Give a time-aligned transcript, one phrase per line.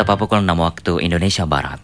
[0.00, 1.76] tepat pukul 6 waktu Indonesia Barat.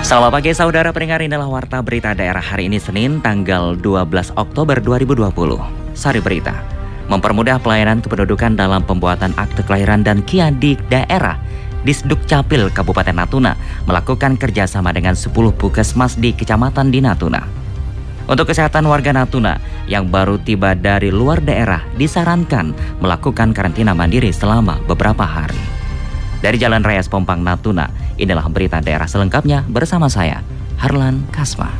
[0.00, 5.28] Selamat pagi saudara pendengar inilah Warta Berita Daerah hari ini Senin tanggal 12 Oktober 2020.
[5.92, 6.56] Sari Berita
[7.12, 11.36] mempermudah pelayanan kependudukan dalam pembuatan akte kelahiran dan KIA di daerah.
[11.84, 17.65] Disduk Capil Kabupaten Natuna melakukan kerjasama dengan 10 puskesmas di Kecamatan di Natuna.
[18.26, 24.82] Untuk kesehatan warga Natuna yang baru tiba dari luar daerah disarankan melakukan karantina mandiri selama
[24.90, 25.58] beberapa hari.
[26.42, 27.86] Dari Jalan Raya Pompang Natuna,
[28.18, 30.42] inilah berita daerah selengkapnya bersama saya,
[30.82, 31.70] Harlan Kasma.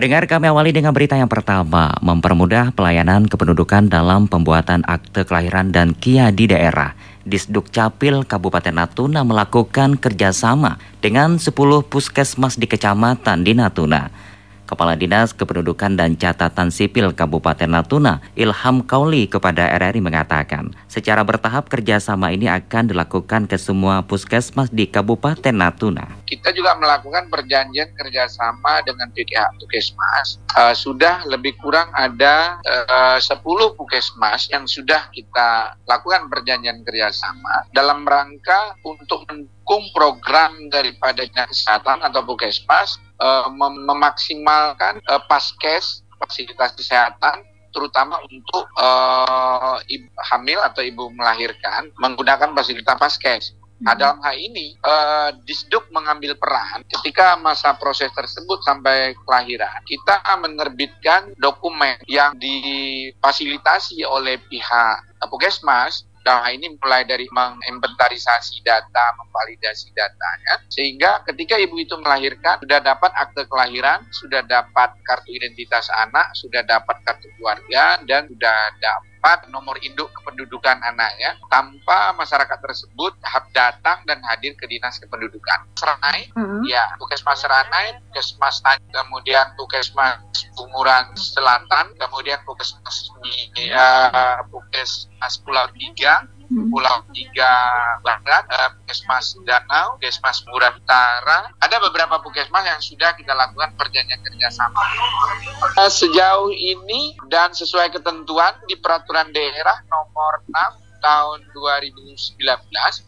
[0.00, 5.92] Pendengar kami awali dengan berita yang pertama, mempermudah pelayanan kependudukan dalam pembuatan akte kelahiran dan
[5.92, 6.96] KIA di daerah.
[7.24, 11.52] Disduk Capil Kabupaten Natuna melakukan kerjasama dengan 10
[11.84, 14.29] puskesmas di kecamatan di Natuna.
[14.70, 21.66] Kepala Dinas Kependudukan dan Catatan Sipil Kabupaten Natuna, Ilham Kauli kepada RRI mengatakan, secara bertahap
[21.66, 26.22] kerjasama ini akan dilakukan ke semua puskesmas di Kabupaten Natuna.
[26.22, 30.38] Kita juga melakukan perjanjian kerjasama dengan PKH Puskesmas.
[30.54, 33.42] Uh, sudah lebih kurang ada uh, 10
[33.74, 42.22] puskesmas yang sudah kita lakukan perjanjian kerjasama dalam rangka untuk mendukung program daripada kesehatan atau
[42.22, 51.06] puskesmas uh, mem memaksimalkan uh, paskes fasilitas kesehatan terutama untuk uh, ibu hamil atau ibu
[51.14, 53.44] melahirkan menggunakan fasilitas paskes.
[53.80, 59.80] Nah, dalam hal ini, uh, Disduk mengambil peran ketika masa proses tersebut sampai kelahiran.
[59.88, 69.90] Kita menerbitkan dokumen yang difasilitasi oleh pihak Puskesmas hal ini mulai dari menginventarisasi data, memvalidasi
[69.96, 76.32] datanya, sehingga ketika ibu itu melahirkan sudah dapat akte kelahiran, sudah dapat kartu identitas anak,
[76.36, 79.09] sudah dapat kartu keluarga, dan sudah dapat
[79.52, 83.12] nomor induk kependudukan anaknya tanpa masyarakat tersebut
[83.52, 85.68] datang dan hadir ke dinas kependudukan.
[85.76, 86.62] Seranai, mm-hmm.
[86.66, 90.24] ya, Puskesmas Seranai, Puskesmas kemudian Puskesmas
[90.56, 93.12] Bunguran Selatan, kemudian Puskesmas
[93.70, 96.24] uh, Puskesmas Pulau Tiga.
[96.50, 97.52] Pulau Tiga
[98.02, 101.54] Barat, uh, Puskesmas Danau, Puskesmas Murah Utara.
[101.62, 104.82] Ada beberapa puskesmas yang sudah kita lakukan perjanjian kerjasama.
[105.78, 112.36] Uh, sejauh ini dan sesuai ketentuan di peraturan daerah nomor 6 tahun 2019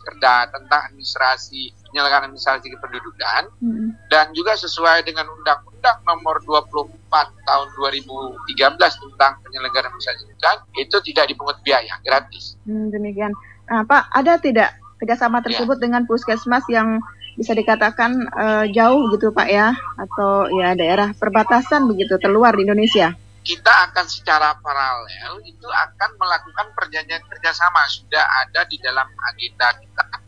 [0.01, 4.09] Perda tentang administrasi penyelenggaraan administrasi kependudukan hmm.
[4.09, 5.29] dan juga sesuai dengan
[5.83, 12.55] Undang-Undang Nomor 24 tahun 2013 tentang penyelenggaraan kependudukan itu tidak dipungut biaya gratis.
[12.63, 13.35] Hmm, demikian,
[13.67, 15.91] nah, Pak ada tidak kerjasama tersebut ya.
[15.91, 17.03] dengan puskesmas yang
[17.35, 23.19] bisa dikatakan uh, jauh gitu Pak ya atau ya daerah perbatasan begitu terluar di Indonesia?
[23.43, 30.22] kita akan secara paralel itu akan melakukan perjanjian kerjasama sudah ada di dalam agenda kita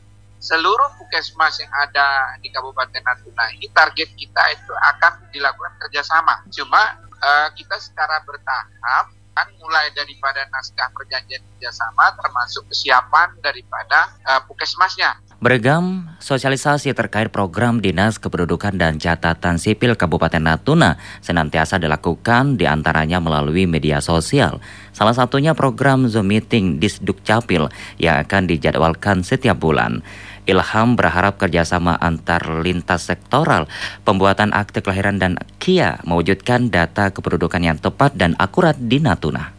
[0.45, 7.01] seluruh puskesmas yang ada di Kabupaten Natuna ini target kita itu akan dilakukan kerjasama cuma
[7.25, 15.25] uh, kita secara bertahap kan mulai daripada naskah perjanjian kerjasama termasuk kesiapan daripada uh, puskesmasnya
[15.45, 23.21] Beragam sosialisasi terkait program Dinas Kependudukan dan Catatan Sipil Kabupaten Natuna senantiasa dilakukan di antaranya
[23.21, 24.65] melalui media sosial.
[24.97, 27.69] Salah satunya program Zoom Meeting Disduk Capil
[28.01, 30.01] yang akan dijadwalkan setiap bulan.
[30.45, 33.65] Ilham berharap kerjasama antar lintas sektoral,
[34.05, 39.54] pembuatan akte kelahiran dan KIA mewujudkan data kependudukan yang tepat dan akurat di Natuna.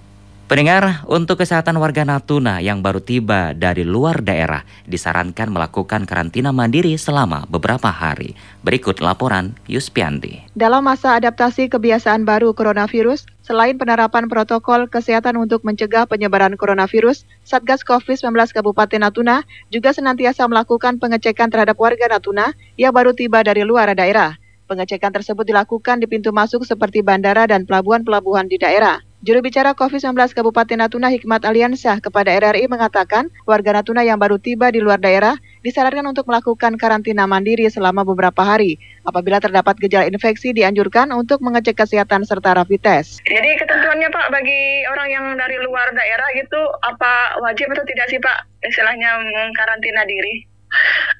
[0.45, 6.93] Pendengar, untuk kesehatan warga Natuna yang baru tiba dari luar daerah disarankan melakukan karantina mandiri
[7.01, 8.37] selama beberapa hari.
[8.61, 10.45] Berikut laporan Yuspianti.
[10.53, 17.81] Dalam masa adaptasi kebiasaan baru coronavirus, selain penerapan protokol kesehatan untuk mencegah penyebaran coronavirus, Satgas
[17.81, 19.41] COVID-19 Kabupaten Natuna
[19.73, 24.37] juga senantiasa melakukan pengecekan terhadap warga Natuna yang baru tiba dari luar daerah.
[24.69, 29.01] Pengecekan tersebut dilakukan di pintu masuk seperti bandara dan pelabuhan-pelabuhan di daerah.
[29.25, 34.69] Juru bicara COVID-19 Kabupaten Natuna Hikmat Aliansyah kepada RRI mengatakan warga Natuna yang baru tiba
[34.69, 35.33] di luar daerah
[35.65, 38.77] disarankan untuk melakukan karantina mandiri selama beberapa hari.
[39.01, 43.25] Apabila terdapat gejala infeksi dianjurkan untuk mengecek kesehatan serta rapid test.
[43.25, 48.21] Jadi ketentuannya Pak bagi orang yang dari luar daerah gitu apa wajib atau tidak sih
[48.21, 50.45] Pak istilahnya mengkarantina diri?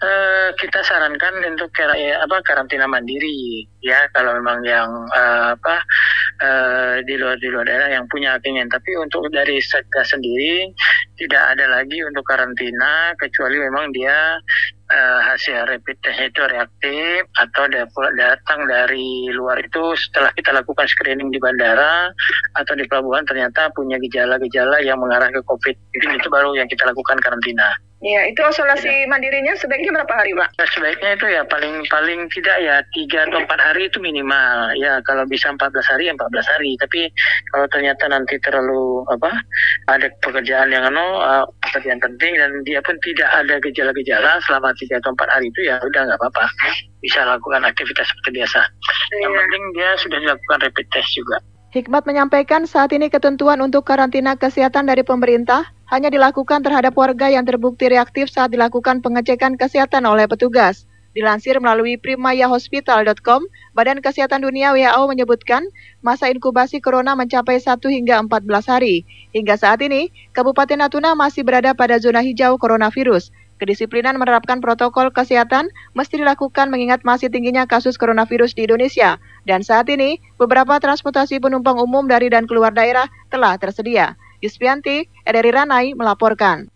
[0.04, 5.80] Uh, kita sarankan untuk ya, apa karantina mandiri ya kalau memang yang uh, apa
[6.44, 10.72] uh, di luar di luar daerah yang punya keinginan tapi untuk dari satgas sendiri
[11.20, 14.40] tidak ada lagi untuk karantina kecuali memang dia
[14.92, 17.64] uh, hasil rapid test itu reaktif atau
[18.16, 22.12] datang dari luar itu setelah kita lakukan screening di bandara
[22.58, 27.18] atau di pelabuhan ternyata punya gejala-gejala yang mengarah ke COVID-19 itu baru yang kita lakukan
[27.22, 27.70] karantina.
[28.04, 29.08] Ya, itu isolasi ya.
[29.08, 30.60] mandirinya sebaiknya berapa hari, Pak?
[30.60, 34.76] Ya, sebaiknya itu ya paling paling tidak ya tiga atau empat hari itu minimal.
[34.76, 36.76] Ya, kalau bisa 14 hari ya 14 hari.
[36.76, 37.08] Tapi
[37.56, 39.32] kalau ternyata nanti terlalu apa
[39.88, 45.00] ada pekerjaan yang anu uh, pekerjaan penting dan dia pun tidak ada gejala-gejala selama tiga
[45.00, 46.46] atau empat hari itu ya udah nggak apa-apa.
[47.00, 48.60] Bisa lakukan aktivitas seperti biasa.
[49.16, 49.24] Ya.
[49.24, 51.40] Yang penting dia sudah dilakukan rapid test juga.
[51.76, 57.44] Hikmat menyampaikan saat ini ketentuan untuk karantina kesehatan dari pemerintah hanya dilakukan terhadap warga yang
[57.44, 60.88] terbukti reaktif saat dilakukan pengecekan kesehatan oleh petugas.
[61.12, 65.68] Dilansir melalui primayahospital.com, Badan Kesehatan Dunia WHO menyebutkan
[66.00, 69.04] masa inkubasi corona mencapai 1 hingga 14 hari.
[69.36, 73.36] Hingga saat ini, Kabupaten Natuna masih berada pada zona hijau coronavirus.
[73.56, 79.16] Kedisiplinan menerapkan protokol kesehatan mesti dilakukan mengingat masih tingginya kasus coronavirus di Indonesia.
[79.48, 84.20] Dan saat ini, beberapa transportasi penumpang umum dari dan keluar daerah telah tersedia.
[84.44, 86.68] Yusfianti, RRI Ranai melaporkan.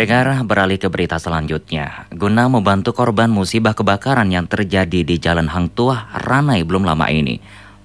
[0.00, 2.08] Pendengar beralih ke berita selanjutnya.
[2.08, 7.36] Guna membantu korban musibah kebakaran yang terjadi di Jalan Hang Tuah, Ranai belum lama ini.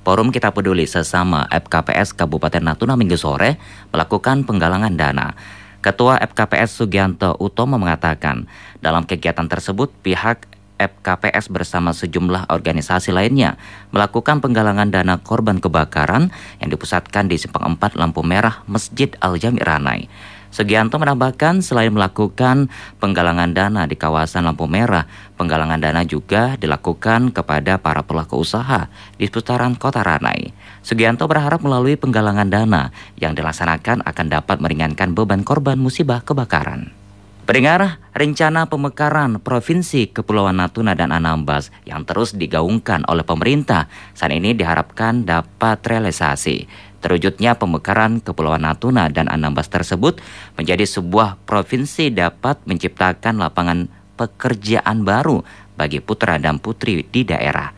[0.07, 3.59] Forum Kita Peduli sesama FKPS Kabupaten Natuna minggu sore
[3.91, 5.35] melakukan penggalangan dana.
[5.83, 8.47] Ketua FKPS Sugianto Utomo mengatakan,
[8.79, 10.47] dalam kegiatan tersebut pihak
[10.79, 13.59] FKPS bersama sejumlah organisasi lainnya
[13.91, 16.31] melakukan penggalangan dana korban kebakaran
[16.63, 20.07] yang dipusatkan di Simpang 4 Lampu Merah Masjid Al-Jami Ranai.
[20.55, 22.71] Sugianto menambahkan selain melakukan
[23.03, 25.03] penggalangan dana di kawasan lampu merah,
[25.35, 28.87] penggalangan dana juga dilakukan kepada para pelaku usaha
[29.19, 30.55] di seputaran kota Ranai.
[30.79, 36.95] Sugianto berharap melalui penggalangan dana yang dilaksanakan akan dapat meringankan beban korban musibah kebakaran.
[37.43, 44.55] Pendengar, rencana pemekaran Provinsi Kepulauan Natuna dan Anambas yang terus digaungkan oleh pemerintah saat ini
[44.55, 46.65] diharapkan dapat realisasi.
[47.05, 50.17] Terwujudnya pemekaran Kepulauan Natuna dan Anambas tersebut
[50.57, 53.85] menjadi sebuah provinsi dapat menciptakan lapangan
[54.17, 55.45] pekerjaan baru
[55.77, 57.69] bagi putra dan putri di daerah.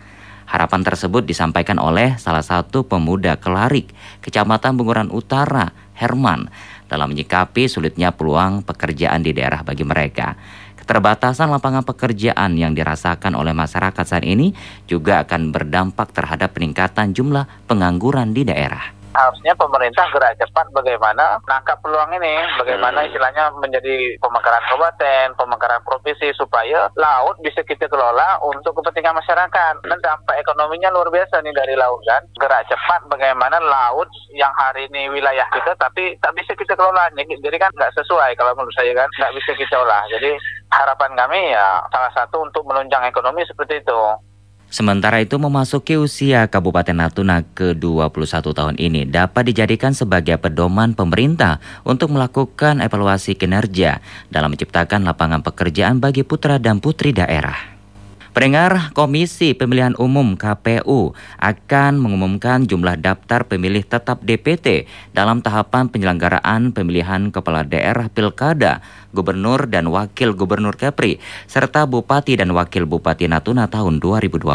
[0.47, 3.91] Harapan tersebut disampaikan oleh salah satu pemuda Kelarik,
[4.23, 6.47] Kecamatan Bunguran Utara, Herman,
[6.87, 10.39] dalam menyikapi sulitnya peluang pekerjaan di daerah bagi mereka.
[10.79, 14.55] Keterbatasan lapangan pekerjaan yang dirasakan oleh masyarakat saat ini
[14.87, 21.81] juga akan berdampak terhadap peningkatan jumlah pengangguran di daerah harusnya pemerintah gerak cepat bagaimana nangkap
[21.81, 23.07] peluang ini, bagaimana hmm.
[23.09, 29.73] istilahnya menjadi pemekaran kabupaten, pemekaran provinsi supaya laut bisa kita kelola untuk kepentingan masyarakat.
[29.81, 32.21] Dan dampak ekonominya luar biasa nih dari laut kan.
[32.37, 37.09] Gerak cepat bagaimana laut yang hari ini wilayah kita tapi tak bisa kita kelola.
[37.17, 40.05] Jadi kan nggak sesuai kalau menurut saya kan nggak bisa kita olah.
[40.13, 40.37] Jadi
[40.69, 44.01] harapan kami ya salah satu untuk menunjang ekonomi seperti itu.
[44.67, 52.11] Sementara itu memasuki usia Kabupaten Natuna ke-21 tahun ini dapat dijadikan sebagai pedoman pemerintah untuk
[52.11, 57.76] melakukan evaluasi kinerja dalam menciptakan lapangan pekerjaan bagi putra dan putri daerah.
[58.37, 66.69] Pendengar Komisi Pemilihan Umum KPU akan mengumumkan jumlah daftar pemilih tetap DPT dalam tahapan penyelenggaraan
[66.69, 71.17] pemilihan kepala daerah Pilkada, Gubernur dan Wakil Gubernur Kepri,
[71.49, 74.45] serta Bupati dan Wakil Bupati Natuna tahun 2020.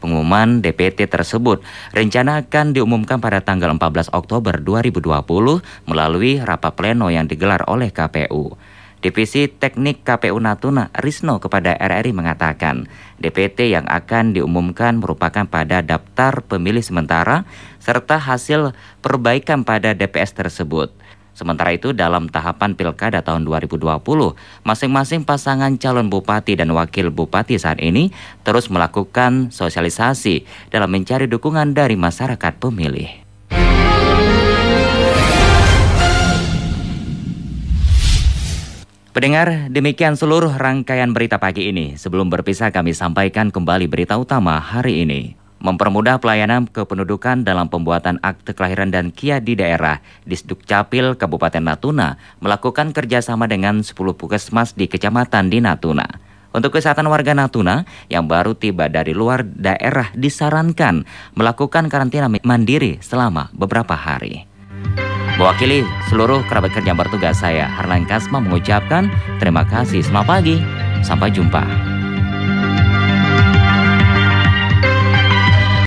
[0.00, 1.60] Pengumuman DPT tersebut
[1.92, 5.04] rencana akan diumumkan pada tanggal 14 Oktober 2020
[5.84, 8.56] melalui rapat pleno yang digelar oleh KPU.
[9.04, 12.88] Divisi Teknik KPU Natuna Risno kepada RRI mengatakan
[13.20, 17.44] DPT yang akan diumumkan merupakan pada daftar pemilih sementara
[17.76, 18.72] serta hasil
[19.04, 20.90] perbaikan pada DPS tersebut.
[21.36, 24.00] Sementara itu dalam tahapan Pilkada tahun 2020,
[24.64, 28.08] masing-masing pasangan calon bupati dan wakil bupati saat ini
[28.40, 33.26] terus melakukan sosialisasi dalam mencari dukungan dari masyarakat pemilih.
[39.16, 41.96] Pendengar, demikian seluruh rangkaian berita pagi ini.
[41.96, 45.32] Sebelum berpisah kami sampaikan kembali berita utama hari ini.
[45.56, 52.20] Mempermudah pelayanan kependudukan dalam pembuatan akte kelahiran dan KIA di daerah, Disduk Capil Kabupaten Natuna
[52.44, 56.04] melakukan kerjasama dengan 10 puskesmas di kecamatan di Natuna.
[56.52, 63.48] Untuk kesehatan warga Natuna yang baru tiba dari luar daerah disarankan melakukan karantina mandiri selama
[63.56, 64.55] beberapa hari.
[65.36, 70.00] Mewakili seluruh kerabat kerja bertugas saya, Harlan Kasma mengucapkan terima kasih.
[70.00, 70.56] Selamat pagi,
[71.04, 71.95] sampai jumpa.